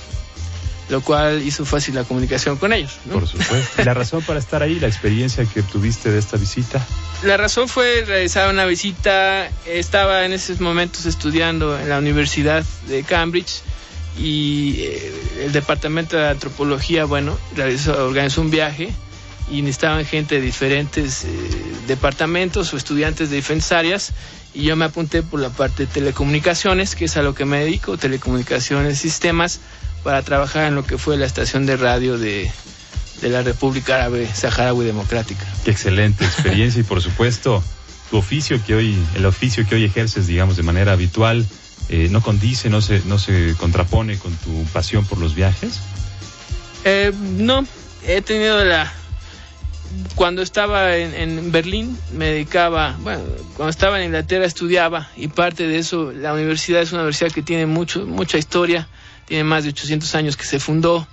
[0.90, 2.98] lo cual hizo fácil la comunicación con ellos.
[3.12, 3.84] Por supuesto.
[3.84, 6.86] ¿La razón para estar ahí, la experiencia que tuviste de esta visita?
[7.24, 9.50] La razón fue realizar una visita.
[9.66, 13.62] Estaba en esos momentos estudiando en la Universidad de Cambridge
[14.20, 15.14] y eh,
[15.46, 18.94] el departamento de antropología, bueno, realizó, organizó un viaje
[19.50, 21.30] y necesitaban gente de diferentes eh,
[21.88, 24.14] departamentos o estudiantes de diferentes áreas
[24.54, 27.60] y yo me apunté por la parte de telecomunicaciones, que es a lo que me
[27.60, 29.60] dedico, telecomunicaciones, sistemas,
[30.04, 32.52] para trabajar en lo que fue la estación de radio de,
[33.22, 35.46] de la República Árabe Saharaui Democrática.
[35.64, 37.64] Qué excelente experiencia y por supuesto
[38.10, 41.46] tu oficio que hoy, el oficio que hoy ejerces, digamos, de manera habitual,
[41.90, 45.80] eh, no condice, no se, no se contrapone con tu pasión por los viajes?
[46.84, 47.66] Eh, no,
[48.06, 48.94] he tenido la...
[50.14, 53.24] Cuando estaba en, Berlín me dedicaba, bueno,
[53.58, 57.42] cuando estaba en Inglaterra estudiaba y parte de eso, la universidad es una universidad que
[57.42, 58.88] tiene mucho, mucha historia,
[59.26, 61.08] tiene más de 800 años que se fundó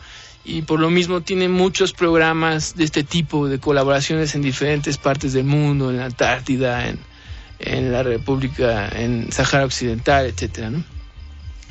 [0.45, 5.33] y por lo mismo tiene muchos programas de este tipo de colaboraciones en diferentes partes
[5.33, 6.99] del mundo, en la Antártida, en,
[7.59, 10.85] en la República, en Sahara Occidental, etcétera, ¿no?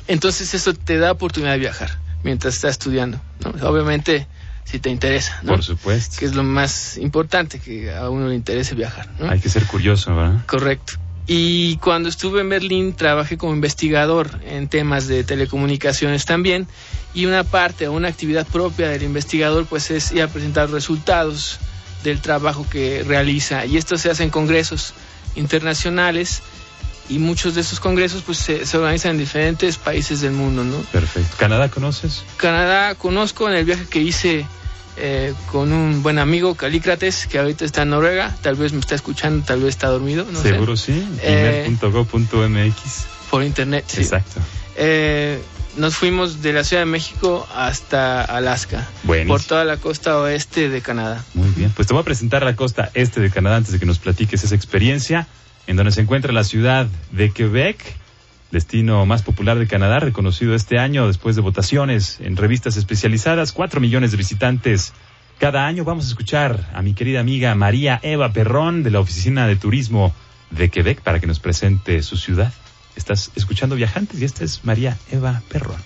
[0.08, 3.68] Entonces eso te da oportunidad de viajar mientras estás estudiando, ¿no?
[3.68, 4.26] Obviamente
[4.64, 5.52] si te interesa, ¿no?
[5.52, 6.16] Por supuesto.
[6.18, 9.30] Que es lo más importante, que a uno le interese viajar, ¿no?
[9.30, 10.44] Hay que ser curioso, ¿verdad?
[10.46, 10.94] Correcto.
[11.28, 16.68] Y cuando estuve en Berlín trabajé como investigador en temas de telecomunicaciones también
[17.14, 21.58] y una parte o una actividad propia del investigador pues es ir a presentar resultados
[22.04, 24.94] del trabajo que realiza y esto se hace en congresos
[25.36, 26.42] internacionales
[27.08, 30.78] y muchos de esos congresos pues se, organizan en diferentes países del mundo, ¿no?
[30.92, 31.36] Perfecto.
[31.38, 32.24] ¿Canadá conoces?
[32.36, 34.44] Canadá conozco en el viaje que hice
[34.96, 38.94] eh, con un buen amigo, Calícrates, que ahorita está en Noruega, tal vez me está
[38.94, 41.64] escuchando, tal vez está dormido, no Seguro sí, eh,
[43.30, 44.02] Por internet, sí.
[44.02, 44.40] Exacto.
[44.76, 45.40] Eh,
[45.76, 48.86] nos fuimos de la Ciudad de México hasta Alaska,
[49.26, 51.24] por toda la costa oeste de Canadá.
[51.34, 53.86] Muy bien, pues te voy a presentar la costa este de Canadá antes de que
[53.86, 55.26] nos platiques esa experiencia,
[55.66, 57.78] en donde se encuentra la ciudad de Quebec,
[58.50, 63.80] destino más popular de Canadá, reconocido este año después de votaciones en revistas especializadas, cuatro
[63.80, 64.92] millones de visitantes
[65.38, 65.84] cada año.
[65.84, 70.14] Vamos a escuchar a mi querida amiga María Eva Perrón de la Oficina de Turismo
[70.50, 72.52] de Quebec para que nos presente su ciudad.
[72.96, 75.80] Estás escuchando Viajantes y esta es María Eva Perrón.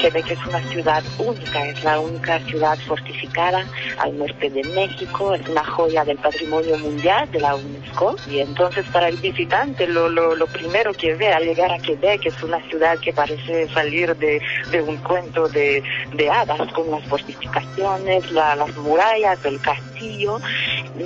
[0.00, 3.66] Quebec es una ciudad única, es la única ciudad fortificada
[3.98, 8.16] al norte de México, es una joya del patrimonio mundial de la UNESCO.
[8.30, 12.26] Y entonces para el visitante lo, lo, lo primero que ve al llegar a Quebec
[12.26, 15.82] es una ciudad que parece salir de, de un cuento de,
[16.14, 20.40] de hadas, con las fortificaciones, la, las murallas, el castillo.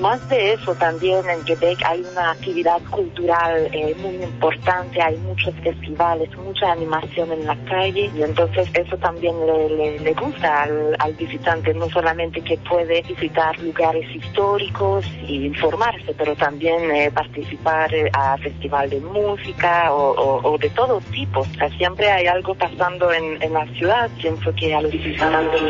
[0.00, 5.54] Más de eso, también en Quebec hay una actividad cultural eh, muy importante, hay muchos
[5.62, 10.96] festivales, mucha animación en la calle y entonces eso también le, le, le gusta al,
[10.98, 17.94] al, visitante, no solamente que puede visitar lugares históricos y informarse, pero también eh, participar
[17.94, 21.44] eh, a festival de música o, o, de todo tipo.
[21.76, 25.62] Siempre hay algo pasando en, en la ciudad, pienso que a los visitantes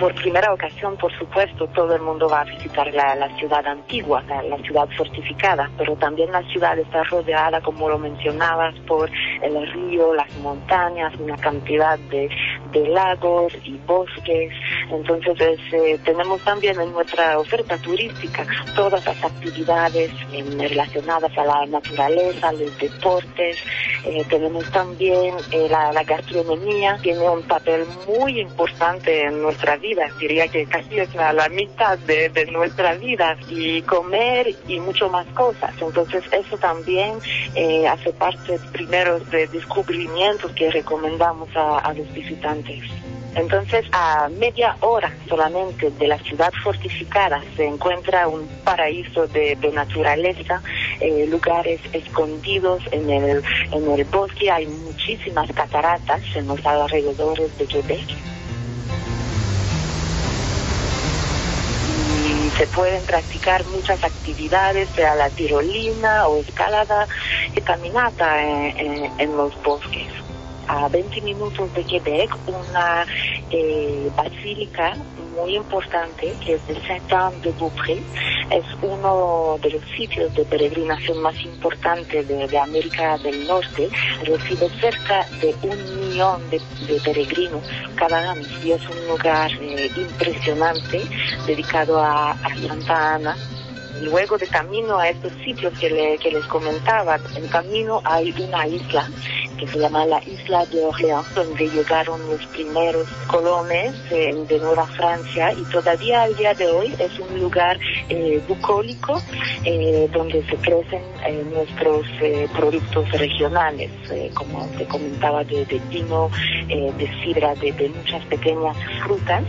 [0.00, 4.56] por primera ocasión, por supuesto, todo el mundo va a visitar la, ciudad antigua, la,
[4.58, 9.10] ciudad fortificada, pero también la ciudad está rodeada, como lo mencionabas, por
[9.42, 12.28] el río, las montañas, una cantidad de,
[12.72, 14.52] de lagos y bosques.
[14.90, 21.66] Entonces, eh, tenemos también en nuestra oferta turística todas las actividades eh, relacionadas a la
[21.66, 23.58] naturaleza, los deportes.
[24.04, 25.34] Eh, tenemos también
[25.70, 29.85] la, la gastronomía, tiene un papel muy importante en nuestra vida,
[30.18, 35.08] diría que casi es la, la mitad de, de, nuestra vida, y comer y mucho
[35.08, 35.72] más cosas.
[35.80, 37.18] Entonces eso también
[37.54, 42.82] eh, hace parte primero de descubrimientos que recomendamos a, los visitantes.
[43.34, 49.72] Entonces a media hora solamente de la ciudad fortificada se encuentra un paraíso de, de
[49.72, 50.62] naturaleza,
[51.00, 57.66] eh, lugares escondidos en el, en el bosque, hay muchísimas cataratas en los alrededores de
[57.66, 58.36] Quebec.
[62.56, 67.06] Se pueden practicar muchas actividades, sea la tirolina o escalada
[67.54, 70.25] y caminata en, en, en los bosques.
[70.68, 73.06] A 20 minutos de Quebec, una
[73.50, 74.94] eh, basílica
[75.36, 78.02] muy importante que es de Saint-Anne-de-Beaupré.
[78.50, 83.88] Es uno de los sitios de peregrinación más importantes de, América del Norte.
[84.24, 86.60] Recibe cerca de un millón de,
[87.04, 87.62] peregrinos
[87.96, 91.02] cada año y es un lugar eh, impresionante
[91.46, 92.36] dedicado a
[92.66, 93.36] Santa Ana
[94.02, 98.66] luego de camino a estos sitios que, le, que les comentaba, en camino hay una
[98.66, 99.08] isla
[99.58, 104.86] que se llama la isla de Orléans, donde llegaron los primeros colones eh, de Nueva
[104.86, 107.78] Francia y todavía al día de hoy es un lugar
[108.10, 109.20] eh, bucólico
[109.64, 113.90] eh, donde se crecen eh, nuestros eh, productos regionales,
[114.34, 116.30] como te comentaba, de, de vino,
[116.68, 119.42] de sidra, de, de, muchas pequeñas frutas.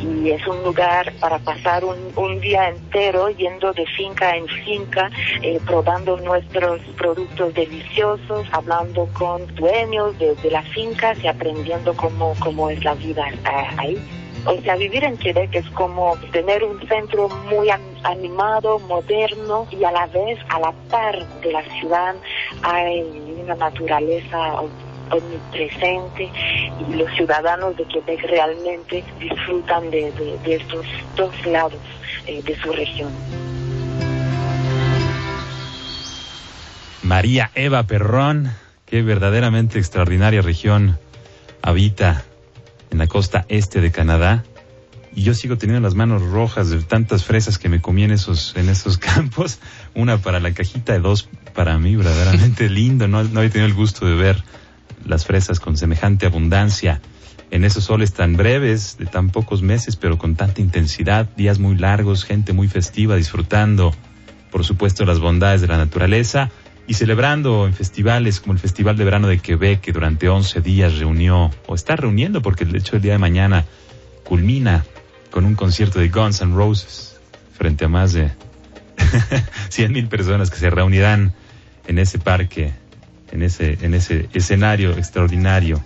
[0.00, 5.10] Y es un lugar para pasar un, un día entero yendo de finca en finca,
[5.66, 12.82] probando nuestros productos deliciosos, hablando con dueños de, las fincas y aprendiendo cómo, cómo es
[12.82, 13.24] la vida
[13.78, 13.96] ahí.
[14.44, 17.68] O sea, vivir en Quebec es como tener un centro muy
[18.02, 22.16] animado, moderno y a la vez, a la par de la ciudad,
[22.62, 23.02] hay
[23.40, 24.60] una naturaleza
[25.10, 26.28] omnipresente
[26.88, 30.10] y los ciudadanos de Quebec realmente disfrutan de,
[30.44, 31.78] de estos dos lados
[32.26, 33.12] eh, de su región.
[37.02, 38.52] María Eva Perrón,
[38.86, 40.98] qué verdaderamente extraordinaria región
[41.60, 42.24] habita
[42.90, 44.44] en la costa este de Canadá.
[45.14, 48.54] Y yo sigo teniendo las manos rojas de tantas fresas que me comí en esos,
[48.56, 49.58] en esos campos.
[49.94, 53.08] Una para la cajita de dos para mí, verdaderamente lindo.
[53.08, 54.42] No, no había tenido el gusto de ver
[55.04, 57.00] las fresas con semejante abundancia
[57.52, 61.76] en esos soles tan breves, de tan pocos meses, pero con tanta intensidad, días muy
[61.76, 63.94] largos, gente muy festiva, disfrutando,
[64.50, 66.50] por supuesto, las bondades de la naturaleza
[66.88, 70.98] y celebrando en festivales como el Festival de Verano de Quebec, que durante 11 días
[70.98, 73.66] reunió, o está reuniendo, porque de hecho el día de mañana
[74.24, 74.86] culmina
[75.30, 77.20] con un concierto de Guns N' Roses
[77.52, 78.32] frente a más de
[79.68, 81.34] 100 mil personas que se reunirán
[81.86, 82.72] en ese parque,
[83.30, 85.82] en ese, en ese escenario extraordinario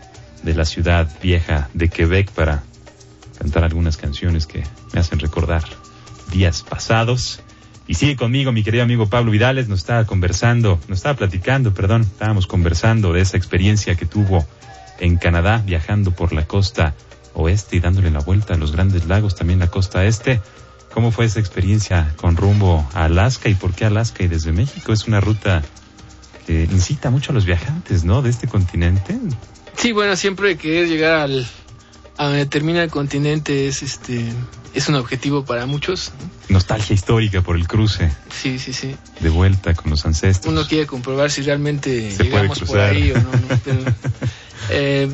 [0.47, 2.63] de la ciudad vieja de Quebec para
[3.39, 4.63] cantar algunas canciones que
[4.95, 5.65] me hacen recordar
[6.31, 7.41] días pasados.
[7.89, 12.03] Y sigue conmigo mi querido amigo Pablo Vidales, nos estaba conversando, nos estaba platicando, perdón,
[12.03, 14.47] estábamos conversando de esa experiencia que tuvo
[14.99, 16.95] en Canadá, viajando por la costa
[17.35, 20.41] oeste y dándole la vuelta a los grandes lagos, también la costa este.
[20.95, 24.93] ¿Cómo fue esa experiencia con rumbo a Alaska y por qué Alaska y desde México?
[24.93, 25.63] Es una ruta
[26.47, 28.23] que incita mucho a los viajantes, ¿no?
[28.23, 29.19] De este continente.
[29.77, 31.47] Sí, bueno, siempre querer llegar al,
[32.17, 34.25] a donde termina el continente es este
[34.75, 36.13] es un objetivo para muchos.
[36.49, 38.13] Nostalgia histórica por el cruce.
[38.31, 38.95] Sí, sí, sí.
[39.21, 40.53] De vuelta con los ancestros.
[40.53, 43.31] Uno quiere comprobar si realmente Se llegamos por ahí o no.
[43.33, 43.81] no pero,
[44.71, 45.09] Eh,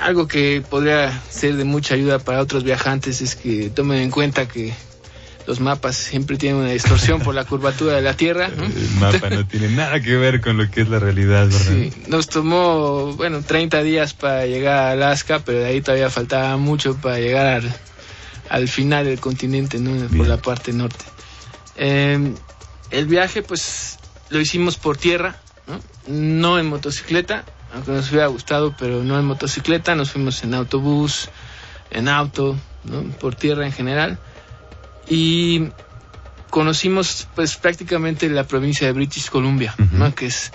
[0.00, 4.46] algo que podría ser de mucha ayuda para otros viajantes es que tomen en cuenta
[4.48, 4.72] que
[5.48, 8.48] los mapas siempre tienen una distorsión por la curvatura de la Tierra.
[8.54, 8.64] ¿no?
[8.66, 11.58] El mapa no tiene nada que ver con lo que es la realidad, ¿verdad?
[11.58, 16.58] Sí, nos tomó, bueno, 30 días para llegar a Alaska, pero de ahí todavía faltaba
[16.58, 17.74] mucho para llegar al,
[18.50, 19.98] al final del continente, ¿no?
[20.08, 20.28] Por Bien.
[20.28, 21.06] la parte norte.
[21.76, 22.34] Eh,
[22.90, 25.36] el viaje, pues, lo hicimos por tierra,
[25.66, 25.80] ¿no?
[26.12, 31.30] No en motocicleta, aunque nos hubiera gustado, pero no en motocicleta, nos fuimos en autobús,
[31.90, 33.00] en auto, ¿no?
[33.18, 34.18] Por tierra en general.
[35.08, 35.68] Y
[36.50, 40.14] conocimos, pues, prácticamente la provincia de British Columbia, ¿no?
[40.14, 40.52] Que es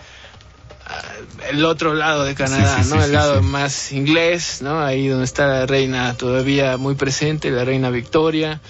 [0.87, 1.01] ah,
[1.49, 2.99] el otro lado de Canadá, Sí, sí, ¿no?
[2.99, 4.81] sí, el lado más inglés, ¿no?
[4.81, 8.61] Ahí donde está la reina todavía muy presente, la reina Victoria.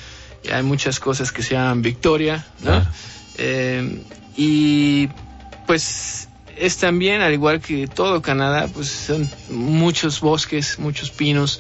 [0.44, 2.74] Y hay muchas cosas que se llaman Victoria, ¿no?
[2.74, 2.92] Ah.
[3.38, 4.04] Eh,
[4.36, 5.08] y
[5.66, 6.28] pues
[6.58, 11.60] es también, al igual que todo Canadá, pues son muchos bosques, muchos pinos.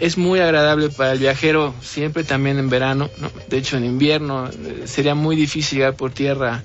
[0.00, 3.30] Es muy agradable para el viajero, siempre también en verano, ¿no?
[3.48, 6.62] De hecho, en invierno eh, sería muy difícil llegar por tierra,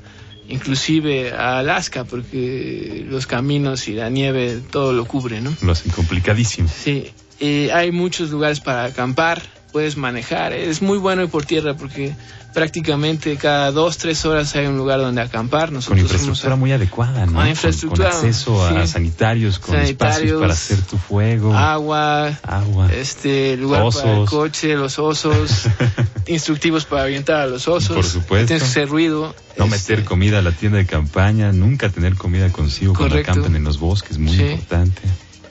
[0.49, 5.53] inclusive a Alaska, porque los caminos y la nieve todo lo cubre, ¿no?
[5.61, 6.67] Lo hacen complicadísimo.
[6.67, 9.41] Sí, eh, hay muchos lugares para acampar,
[9.78, 12.15] puedes manejar, es muy bueno ir por tierra porque
[12.51, 15.65] prácticamente cada dos, tres horas hay un lugar donde acampar.
[15.67, 17.34] Con Nosotros infraestructura fuimos muy adecuada, ¿no?
[17.34, 18.91] Con infraestructura, Con, acceso a sí.
[18.93, 22.91] sanitarios, con espacios para hacer tu fuego, agua, agua.
[22.91, 25.67] este lugar para el coche, los osos,
[26.25, 27.95] instructivos para avientar a los osos.
[27.95, 28.47] Por supuesto.
[28.47, 29.36] Tienes que hacer ruido.
[29.59, 33.55] No este, meter comida a la tienda de campaña, nunca tener comida consigo cuando acampan
[33.55, 34.41] en los bosques, muy Sí.
[34.41, 35.03] importante.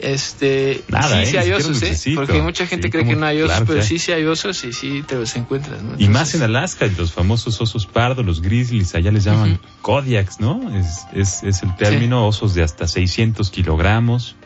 [0.07, 1.27] Este, Nada, sí, ¿eh?
[1.27, 1.97] sí hay osos, ¿eh?
[2.15, 4.63] Porque mucha gente Sí, cree que no hay osos, claro pero sí, sí hay osos
[4.65, 5.83] y sí te los encuentras.
[5.83, 5.95] ¿no?
[5.99, 9.61] Y más Entonces, en Alaska, los famosos osos pardos, los grizzlies, allá les llaman Ujú.
[9.83, 10.71] Kodiaks, ¿no?
[10.79, 14.37] Es, es, es el término, osos de hasta 600 kilogramos,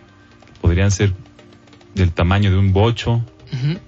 [0.63, 1.13] podrían ser
[1.95, 3.23] del tamaño de un bocho.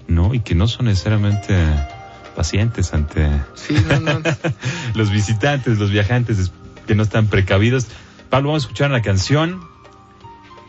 [0.07, 0.33] ¿no?
[0.35, 1.57] Y que no son necesariamente
[2.35, 4.21] pacientes ante Sí, no, no.
[4.93, 6.51] los visitantes, los viajantes es-
[6.85, 7.87] que no están precavidos.
[8.29, 9.61] Pablo, vamos a escuchar una canción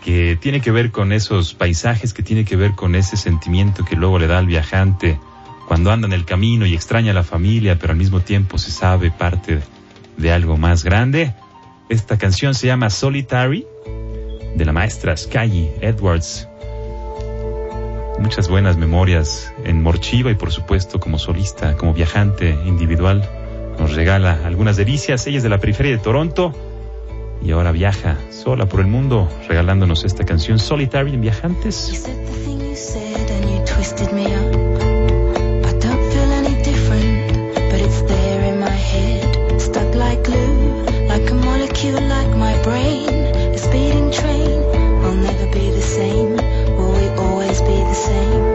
[0.05, 3.97] que tiene que ver con esos paisajes, que tiene que ver con ese sentimiento que
[3.97, 5.19] luego le da al viajante
[5.67, 8.71] cuando anda en el camino y extraña a la familia, pero al mismo tiempo se
[8.71, 9.61] sabe parte
[10.19, 11.33] de algo más grande.
[11.89, 13.67] Esta canción se llama Solitary,
[14.55, 16.49] de la maestra Sky Edwards.
[18.21, 23.27] Muchas buenas memorias en Morchiva y por supuesto como solista, como viajante individual.
[23.79, 25.27] Nos regala algunas delicias.
[25.27, 26.55] Ella es de la periferia de Toronto
[27.45, 32.05] y ahora viaja sola por el mundo regalándonos esta canción Solitary en Viajantes.
[45.95, 46.37] same.
[46.77, 48.54] Will we always be the same?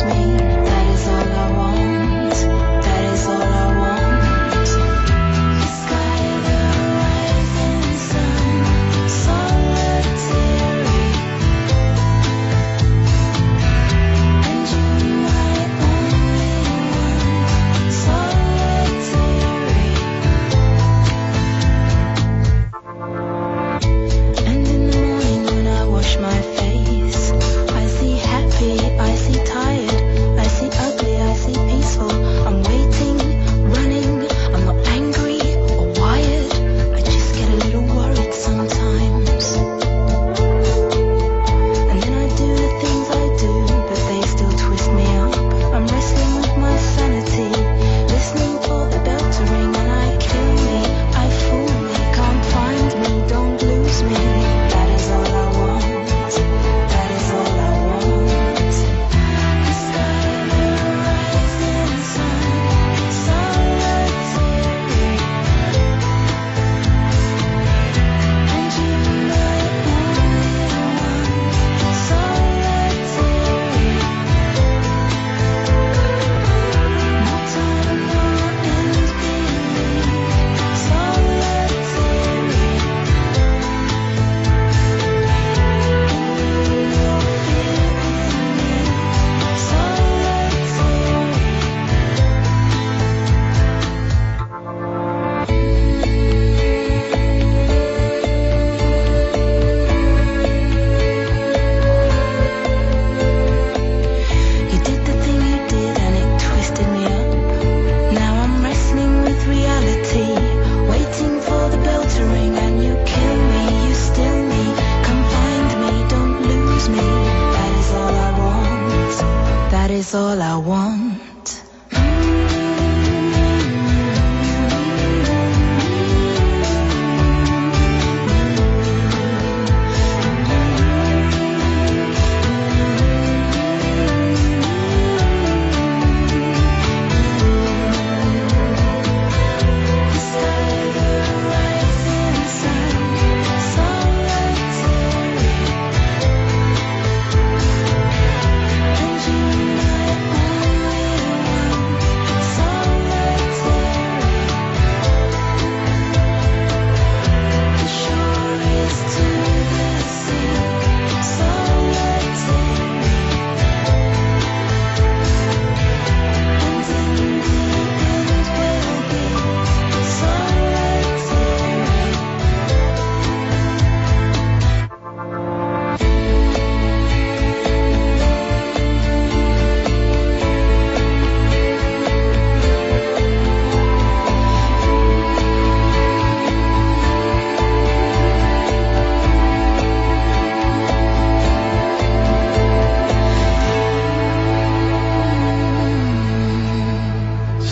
[0.00, 0.41] me.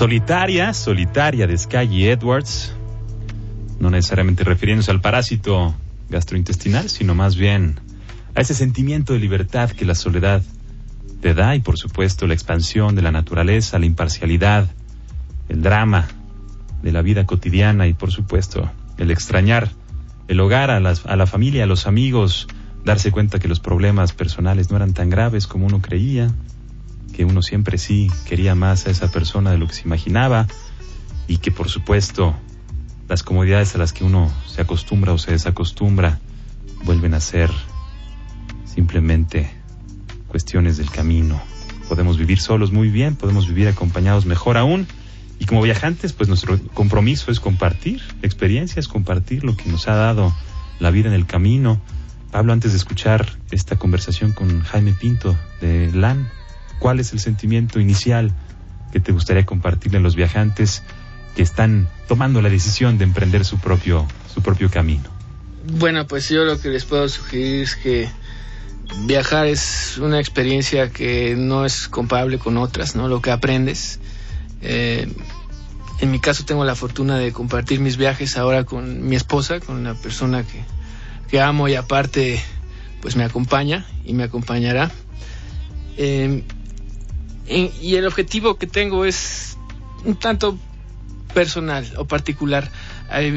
[0.04, 2.72] Solitaria, solitaria de Sky Edwards,
[3.80, 5.74] no necesariamente refiriéndose al parásito
[6.08, 7.78] gastrointestinal, sino más bien
[8.34, 10.40] a ese sentimiento de libertad que la soledad
[11.20, 14.70] te da y por supuesto la expansión de la naturaleza, la imparcialidad,
[15.50, 16.08] el drama
[16.82, 19.68] de la vida cotidiana y por supuesto el extrañar
[20.28, 22.48] el hogar, a, las- a la familia, a los amigos,
[22.86, 26.30] darse cuenta que los problemas personales no eran tan graves como uno creía,
[27.12, 30.46] que uno siempre sí quería más a esa persona de lo que se imaginaba
[31.26, 32.34] y que por supuesto
[33.08, 36.20] las comodidades a las que uno se acostumbra o se desacostumbra
[36.84, 37.50] vuelven a ser
[38.64, 39.50] simplemente
[40.28, 41.42] cuestiones del camino.
[41.88, 44.86] Podemos vivir solos muy bien, podemos vivir acompañados mejor aún
[45.40, 50.34] y como viajantes pues nuestro compromiso es compartir experiencias, compartir lo que nos ha dado
[50.78, 51.80] la vida en el camino.
[52.30, 56.30] Pablo, antes de escuchar esta conversación con Jaime Pinto de LAN,
[56.80, 58.32] ¿cuál es el sentimiento inicial
[58.92, 60.82] que te gustaría compartirle a los viajantes
[61.36, 65.04] que están tomando la decisión de emprender su propio, su propio camino?
[65.78, 68.08] Bueno, pues yo lo que les puedo sugerir es que
[69.06, 73.06] viajar es una experiencia que no es comparable con otras, ¿no?
[73.06, 74.00] Lo que aprendes.
[74.62, 75.06] Eh,
[76.00, 79.76] en mi caso tengo la fortuna de compartir mis viajes ahora con mi esposa, con
[79.76, 80.64] una persona que,
[81.28, 82.42] que amo y aparte
[83.02, 84.90] pues me acompaña y me acompañará.
[85.96, 86.42] Eh,
[87.50, 89.58] y, el objetivo que tengo es
[90.04, 90.56] un tanto
[91.34, 92.70] personal o particular.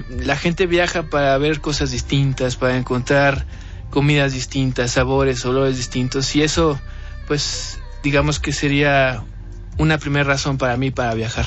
[0.09, 3.45] La gente viaja para ver cosas distintas, para encontrar
[3.89, 6.79] comidas distintas, sabores, olores distintos y eso
[7.27, 9.23] pues digamos que sería
[9.77, 11.45] una primera razón para mí para viajar.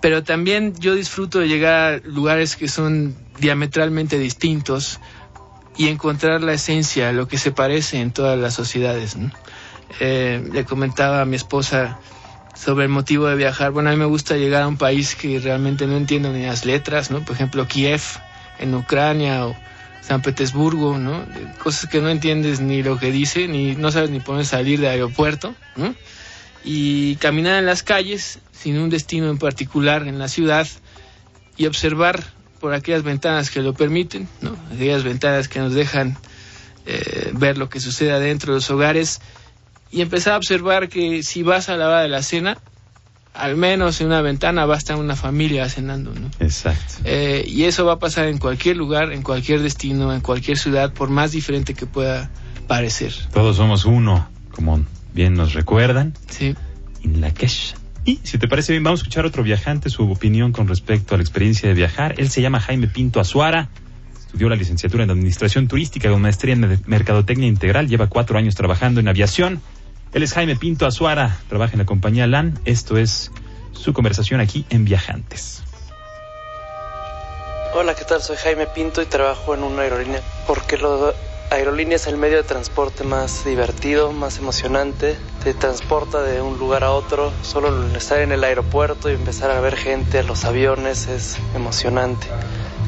[0.00, 5.00] Pero también yo disfruto de llegar a lugares que son diametralmente distintos
[5.76, 9.16] y encontrar la esencia, lo que se parece en todas las sociedades.
[10.00, 11.98] Eh, le comentaba a mi esposa
[12.54, 13.70] sobre el motivo de viajar.
[13.70, 16.64] Bueno, a mí me gusta llegar a un país que realmente no entiendo ni las
[16.64, 17.24] letras, ¿no?
[17.24, 18.02] Por ejemplo, Kiev
[18.58, 19.56] en Ucrania o
[20.00, 21.24] San Petersburgo, ¿no?
[21.62, 24.90] Cosas que no entiendes ni lo que dice, ni no sabes ni por salir del
[24.90, 25.54] aeropuerto.
[26.64, 30.66] Y caminar en las calles sin un destino en particular en la ciudad
[31.56, 32.24] y observar
[32.60, 34.56] por aquellas ventanas que lo permiten, ¿no?
[34.74, 36.16] Aquellas ventanas que nos dejan
[36.86, 39.20] eh, ver lo que sucede adentro de los hogares
[39.96, 42.58] y empezar a observar que si vas a la hora de la cena,
[43.34, 46.30] al menos en una ventana va a estar una familia cenando, ¿no?
[46.38, 46.94] Exacto.
[47.04, 50.92] Eh, y eso va a pasar en cualquier lugar, en cualquier destino, en cualquier ciudad,
[50.92, 52.30] por más diferente que pueda
[52.66, 53.12] parecer.
[53.32, 54.84] Todos somos uno, como
[55.14, 56.54] bien nos recuerdan, Sí.
[57.02, 57.72] en la cash.
[58.04, 61.14] Y si te parece bien, vamos a escuchar a otro viajante, su opinión con respecto
[61.14, 62.14] a la experiencia de viajar.
[62.18, 63.68] Él se llama Jaime Pinto Azuara,
[64.18, 68.54] estudió la licenciatura en Administración Turística con maestría en Mer- Mercadotecnia Integral, lleva cuatro años
[68.54, 69.60] trabajando en aviación.
[70.16, 72.58] Él es Jaime Pinto Azuara, trabaja en la compañía LAN.
[72.64, 73.30] Esto es
[73.72, 75.62] su conversación aquí en Viajantes.
[77.74, 78.22] Hola, ¿qué tal?
[78.22, 81.12] Soy Jaime Pinto y trabajo en una aerolínea porque la
[81.50, 85.18] aerolínea es el medio de transporte más divertido, más emocionante.
[85.44, 87.30] Te transporta de un lugar a otro.
[87.42, 92.26] Solo estar en el aeropuerto y empezar a ver gente, los aviones es emocionante.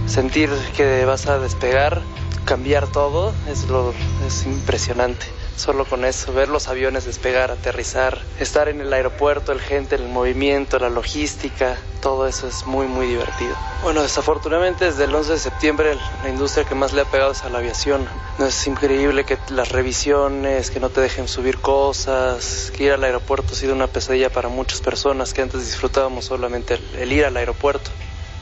[0.07, 2.01] Sentir que vas a despegar,
[2.47, 3.93] cambiar todo, es, lo,
[4.27, 5.27] es impresionante.
[5.59, 10.09] Solo con eso, ver los aviones despegar, aterrizar, estar en el aeropuerto, el gente, el
[10.09, 13.55] movimiento, la logística, todo eso es muy muy divertido.
[13.83, 17.43] Bueno, desafortunadamente desde el 11 de septiembre la industria que más le ha pegado es
[17.43, 18.09] a la aviación.
[18.39, 23.03] No es increíble que las revisiones, que no te dejen subir cosas, que ir al
[23.05, 27.25] aeropuerto ha sido una pesadilla para muchas personas que antes disfrutábamos solamente el, el ir
[27.25, 27.91] al aeropuerto.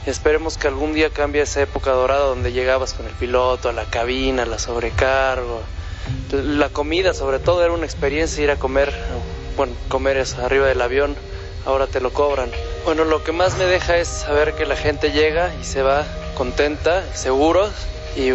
[0.05, 3.83] Esperemos que algún día cambie esa época dorada donde llegabas con el piloto a la
[3.85, 5.61] cabina, la sobrecargo.
[6.31, 8.93] La comida, sobre todo, era una experiencia ir a comer,
[9.55, 11.15] bueno, comer es arriba del avión,
[11.65, 12.51] ahora te lo cobran.
[12.85, 16.05] Bueno, lo que más me deja es saber que la gente llega y se va
[16.35, 17.71] contenta, seguros,
[18.15, 18.31] y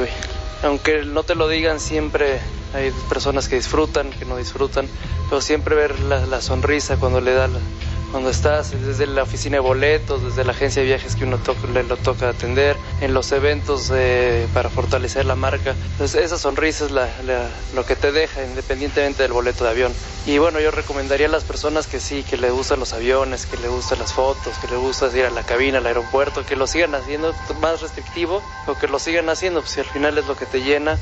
[0.62, 2.40] aunque no te lo digan, siempre
[2.74, 4.88] hay personas que disfrutan, que no disfrutan,
[5.28, 7.58] pero siempre ver la, la sonrisa cuando le da la,
[8.12, 11.56] cuando estás desde la oficina de boletos, desde la agencia de viajes que uno to
[11.72, 15.74] le lo toca atender, en los eventos eh, para fortalecer la marca.
[15.92, 17.08] Entonces esa sonrisa es la,
[17.74, 19.92] lo que te deja independientemente del boleto de avión.
[20.26, 23.56] Y bueno, yo recomendaría a las personas que sí, que le gustan los aviones, que
[23.56, 26.66] le gustan las fotos, que le gusta ir a la cabina, al aeropuerto, que lo
[26.66, 30.36] sigan haciendo más restrictivo o que lo sigan haciendo, pues si al final es lo
[30.36, 30.98] que te llena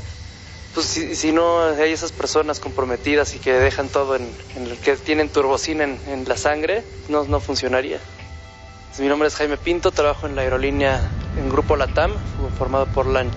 [0.73, 4.95] pues si, si, no hay esas personas comprometidas y que dejan todo en, el que
[4.95, 7.99] tienen turbocina en, en la sangre, no, no funcionaría.
[8.99, 11.01] Mi nombre es Jaime Pinto, trabajo en la aerolínea
[11.37, 12.11] en Grupo LATAM,
[12.57, 13.31] formado por LAN,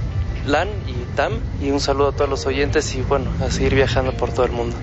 [0.47, 4.13] LAN y TAM, y un saludo a todos los oyentes y bueno, a seguir viajando
[4.13, 4.77] por todo el mundo.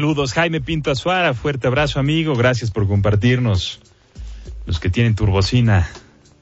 [0.00, 3.80] Saludos, Jaime Pinto Azuara, fuerte abrazo amigo, gracias por compartirnos.
[4.64, 5.90] Los que tienen turbocina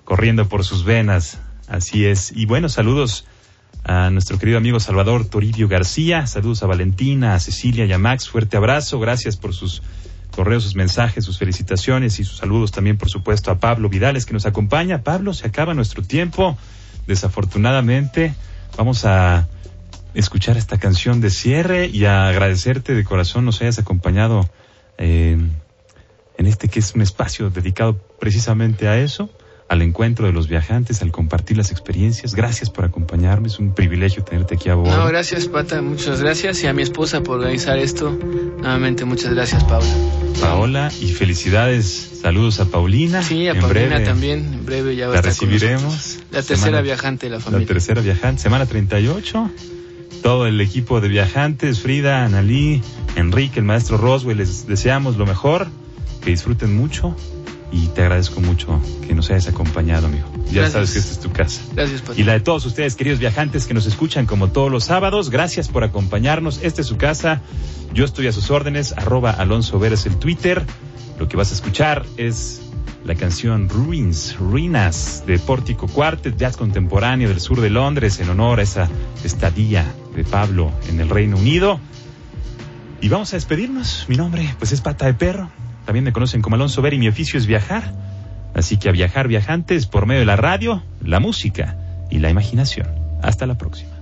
[0.04, 2.30] corriendo por sus venas, así es.
[2.36, 3.26] Y bueno, saludos
[3.82, 8.28] a nuestro querido amigo Salvador Toribio García, saludos a Valentina, a Cecilia y a Max,
[8.28, 9.82] fuerte abrazo, gracias por sus
[10.30, 14.34] correos, sus mensajes, sus felicitaciones y sus saludos también, por supuesto, a Pablo Vidales que
[14.34, 15.02] nos acompaña.
[15.02, 16.56] Pablo, se acaba nuestro tiempo,
[17.08, 18.36] desafortunadamente,
[18.76, 19.48] vamos a
[20.14, 24.48] escuchar esta canción de cierre y a agradecerte de corazón nos hayas acompañado
[24.98, 25.36] eh,
[26.38, 29.30] en este que es un espacio dedicado precisamente a eso,
[29.68, 32.34] al encuentro de los viajantes, al compartir las experiencias.
[32.34, 34.96] Gracias por acompañarme, es un privilegio tenerte aquí a bordo.
[34.96, 38.10] No, gracias Pata, muchas gracias y a mi esposa por organizar esto.
[38.58, 39.86] Nuevamente muchas gracias Paula.
[40.40, 43.22] Paola y felicidades, saludos a Paulina.
[43.22, 45.82] Sí, a en Paulina breve también, en breve ya va La a estar con recibiremos.
[45.84, 46.24] nosotros.
[46.30, 47.66] La tercera Semana- viajante de la familia.
[47.66, 49.50] La tercera viajante, semana 38.
[50.22, 52.82] Todo el equipo de viajantes, Frida, Analí,
[53.16, 55.68] Enrique, el maestro Roswell, les deseamos lo mejor,
[56.22, 57.14] que disfruten mucho
[57.70, 60.26] y te agradezco mucho que nos hayas acompañado, amigo.
[60.46, 60.72] Ya Gracias.
[60.72, 61.60] sabes que esta es tu casa.
[61.74, 62.20] Gracias Pata.
[62.20, 65.68] Y la de todos ustedes, queridos viajantes que nos escuchan como todos los sábados, gracias
[65.68, 66.60] por acompañarnos.
[66.62, 67.42] Esta es su casa.
[67.92, 70.64] Yo estoy a sus órdenes, arroba Alonso Veres el Twitter.
[71.18, 72.62] Lo que vas a escuchar es
[73.04, 78.60] la canción Ruins, Ruinas de Pórtico Quartet, jazz contemporáneo del sur de Londres, en honor
[78.60, 78.88] a esa
[79.24, 79.84] estadía
[80.14, 81.80] de Pablo en el Reino Unido.
[83.00, 84.06] Y vamos a despedirnos.
[84.08, 85.50] Mi nombre, pues es Pata de Perro.
[85.86, 87.94] También me conocen como Alonso Ver y mi oficio es viajar.
[88.54, 91.76] Así que a viajar viajantes por medio de la radio, la música
[92.10, 92.88] y la imaginación.
[93.22, 93.97] Hasta la próxima.